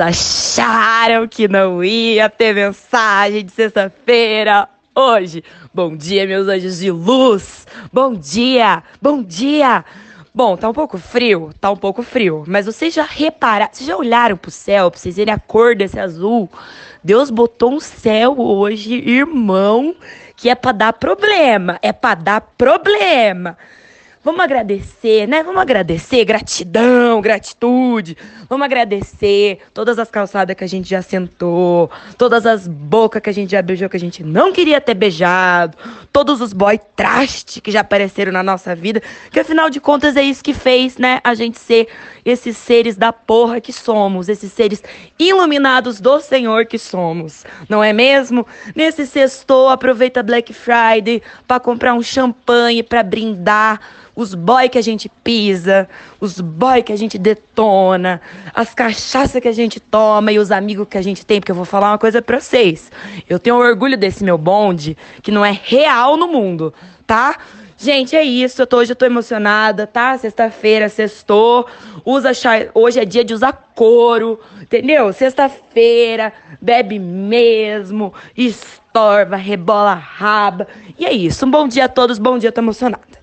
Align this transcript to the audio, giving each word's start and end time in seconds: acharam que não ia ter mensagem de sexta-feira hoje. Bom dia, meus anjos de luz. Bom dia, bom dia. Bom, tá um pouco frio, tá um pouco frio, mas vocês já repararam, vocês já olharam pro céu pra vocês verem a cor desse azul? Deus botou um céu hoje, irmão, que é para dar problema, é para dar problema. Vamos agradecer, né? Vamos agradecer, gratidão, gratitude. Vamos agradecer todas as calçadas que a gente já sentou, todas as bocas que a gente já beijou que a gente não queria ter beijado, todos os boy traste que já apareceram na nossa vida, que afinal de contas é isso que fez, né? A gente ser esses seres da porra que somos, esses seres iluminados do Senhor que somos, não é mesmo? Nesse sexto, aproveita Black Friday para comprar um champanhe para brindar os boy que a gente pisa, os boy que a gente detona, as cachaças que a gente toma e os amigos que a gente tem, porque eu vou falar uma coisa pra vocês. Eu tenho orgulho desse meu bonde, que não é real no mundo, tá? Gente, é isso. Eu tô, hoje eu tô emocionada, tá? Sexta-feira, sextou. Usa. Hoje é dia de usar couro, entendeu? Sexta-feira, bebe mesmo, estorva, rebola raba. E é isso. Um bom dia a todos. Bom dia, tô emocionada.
acharam 0.00 1.26
que 1.28 1.48
não 1.48 1.82
ia 1.82 2.28
ter 2.28 2.54
mensagem 2.54 3.44
de 3.44 3.52
sexta-feira 3.52 4.68
hoje. 4.94 5.42
Bom 5.72 5.96
dia, 5.96 6.26
meus 6.26 6.48
anjos 6.48 6.78
de 6.78 6.90
luz. 6.90 7.66
Bom 7.92 8.14
dia, 8.14 8.82
bom 9.00 9.22
dia. 9.22 9.84
Bom, 10.34 10.56
tá 10.56 10.68
um 10.68 10.72
pouco 10.72 10.96
frio, 10.96 11.50
tá 11.60 11.70
um 11.70 11.76
pouco 11.76 12.02
frio, 12.02 12.44
mas 12.46 12.64
vocês 12.64 12.94
já 12.94 13.04
repararam, 13.04 13.70
vocês 13.70 13.86
já 13.86 13.94
olharam 13.94 14.34
pro 14.34 14.50
céu 14.50 14.90
pra 14.90 14.98
vocês 14.98 15.16
verem 15.16 15.34
a 15.34 15.38
cor 15.38 15.76
desse 15.76 16.00
azul? 16.00 16.48
Deus 17.04 17.30
botou 17.30 17.74
um 17.74 17.80
céu 17.80 18.38
hoje, 18.38 18.94
irmão, 18.94 19.94
que 20.34 20.48
é 20.48 20.54
para 20.54 20.72
dar 20.72 20.92
problema, 20.94 21.78
é 21.82 21.92
para 21.92 22.14
dar 22.14 22.40
problema. 22.40 23.58
Vamos 24.24 24.40
agradecer, 24.40 25.26
né? 25.26 25.42
Vamos 25.42 25.60
agradecer, 25.60 26.24
gratidão, 26.24 27.20
gratitude. 27.20 28.16
Vamos 28.48 28.64
agradecer 28.64 29.58
todas 29.74 29.98
as 29.98 30.12
calçadas 30.12 30.54
que 30.54 30.62
a 30.62 30.66
gente 30.68 30.88
já 30.88 31.02
sentou, 31.02 31.90
todas 32.16 32.46
as 32.46 32.68
bocas 32.68 33.20
que 33.20 33.30
a 33.30 33.32
gente 33.32 33.50
já 33.50 33.60
beijou 33.60 33.88
que 33.88 33.96
a 33.96 34.00
gente 34.00 34.22
não 34.22 34.52
queria 34.52 34.80
ter 34.80 34.94
beijado, 34.94 35.76
todos 36.12 36.40
os 36.40 36.52
boy 36.52 36.78
traste 36.94 37.60
que 37.60 37.72
já 37.72 37.80
apareceram 37.80 38.30
na 38.30 38.44
nossa 38.44 38.76
vida, 38.76 39.02
que 39.32 39.40
afinal 39.40 39.68
de 39.68 39.80
contas 39.80 40.16
é 40.16 40.22
isso 40.22 40.44
que 40.44 40.54
fez, 40.54 40.98
né? 40.98 41.20
A 41.24 41.34
gente 41.34 41.58
ser 41.58 41.88
esses 42.24 42.56
seres 42.56 42.96
da 42.96 43.12
porra 43.12 43.60
que 43.60 43.72
somos, 43.72 44.28
esses 44.28 44.52
seres 44.52 44.84
iluminados 45.18 46.00
do 46.00 46.20
Senhor 46.20 46.66
que 46.66 46.78
somos, 46.78 47.44
não 47.68 47.82
é 47.82 47.92
mesmo? 47.92 48.46
Nesse 48.76 49.04
sexto, 49.04 49.66
aproveita 49.66 50.22
Black 50.22 50.52
Friday 50.52 51.20
para 51.48 51.58
comprar 51.58 51.94
um 51.94 52.02
champanhe 52.02 52.84
para 52.84 53.02
brindar 53.02 53.80
os 54.14 54.34
boy 54.34 54.68
que 54.68 54.78
a 54.78 54.82
gente 54.82 55.08
pisa, 55.08 55.88
os 56.20 56.40
boy 56.40 56.82
que 56.82 56.92
a 56.92 56.96
gente 56.96 57.18
detona, 57.18 58.20
as 58.54 58.74
cachaças 58.74 59.40
que 59.40 59.48
a 59.48 59.52
gente 59.52 59.80
toma 59.80 60.32
e 60.32 60.38
os 60.38 60.50
amigos 60.50 60.86
que 60.88 60.98
a 60.98 61.02
gente 61.02 61.24
tem, 61.24 61.40
porque 61.40 61.52
eu 61.52 61.56
vou 61.56 61.64
falar 61.64 61.90
uma 61.90 61.98
coisa 61.98 62.20
pra 62.20 62.40
vocês. 62.40 62.90
Eu 63.28 63.38
tenho 63.38 63.56
orgulho 63.56 63.96
desse 63.96 64.22
meu 64.22 64.36
bonde, 64.36 64.96
que 65.22 65.30
não 65.30 65.44
é 65.44 65.58
real 65.64 66.16
no 66.16 66.28
mundo, 66.28 66.74
tá? 67.06 67.38
Gente, 67.82 68.14
é 68.14 68.22
isso. 68.22 68.62
Eu 68.62 68.66
tô, 68.66 68.76
hoje 68.76 68.92
eu 68.92 68.96
tô 68.96 69.04
emocionada, 69.04 69.88
tá? 69.88 70.16
Sexta-feira, 70.16 70.88
sextou. 70.88 71.66
Usa. 72.04 72.30
Hoje 72.72 73.00
é 73.00 73.04
dia 73.04 73.24
de 73.24 73.34
usar 73.34 73.72
couro, 73.74 74.38
entendeu? 74.60 75.12
Sexta-feira, 75.12 76.32
bebe 76.60 77.00
mesmo, 77.00 78.14
estorva, 78.36 79.34
rebola 79.34 79.94
raba. 79.94 80.68
E 80.96 81.04
é 81.04 81.12
isso. 81.12 81.44
Um 81.44 81.50
bom 81.50 81.66
dia 81.66 81.86
a 81.86 81.88
todos. 81.88 82.20
Bom 82.20 82.38
dia, 82.38 82.52
tô 82.52 82.60
emocionada. 82.60 83.20